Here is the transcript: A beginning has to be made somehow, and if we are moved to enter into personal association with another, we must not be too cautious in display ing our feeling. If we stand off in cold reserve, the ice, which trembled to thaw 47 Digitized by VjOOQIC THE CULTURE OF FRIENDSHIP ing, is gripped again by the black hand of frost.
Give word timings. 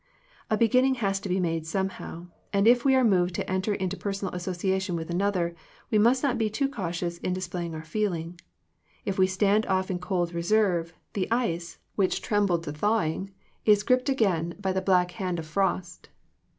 A 0.49 0.57
beginning 0.57 0.95
has 0.95 1.19
to 1.19 1.29
be 1.29 1.39
made 1.39 1.67
somehow, 1.67 2.25
and 2.51 2.67
if 2.67 2.83
we 2.83 2.95
are 2.95 3.03
moved 3.03 3.35
to 3.35 3.47
enter 3.47 3.75
into 3.75 3.95
personal 3.95 4.33
association 4.33 4.95
with 4.95 5.11
another, 5.11 5.53
we 5.91 5.99
must 5.99 6.23
not 6.23 6.39
be 6.39 6.49
too 6.49 6.67
cautious 6.67 7.19
in 7.19 7.33
display 7.33 7.65
ing 7.67 7.75
our 7.75 7.83
feeling. 7.83 8.39
If 9.05 9.19
we 9.19 9.27
stand 9.27 9.67
off 9.67 9.91
in 9.91 9.99
cold 9.99 10.33
reserve, 10.33 10.91
the 11.13 11.29
ice, 11.29 11.77
which 11.97 12.19
trembled 12.23 12.63
to 12.63 12.71
thaw 12.71 13.01
47 13.01 13.05
Digitized 13.05 13.11
by 13.11 13.21
VjOOQIC 13.21 13.25
THE 13.27 13.33
CULTURE 13.35 13.43
OF 13.43 13.45
FRIENDSHIP 13.45 13.67
ing, 13.67 13.71
is 13.73 13.83
gripped 13.83 14.09
again 14.09 14.55
by 14.59 14.71
the 14.71 14.81
black 14.81 15.11
hand 15.11 15.37
of 15.37 15.45
frost. 15.45 16.09